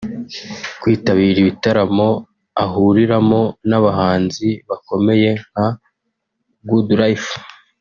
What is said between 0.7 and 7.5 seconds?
kwitabira ibitaramo ahuriramo n’abahanzi bakomeye nka Goodlyfe